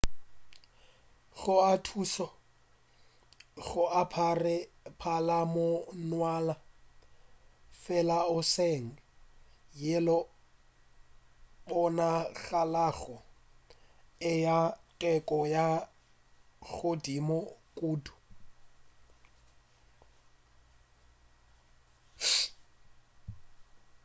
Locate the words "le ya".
14.35-14.57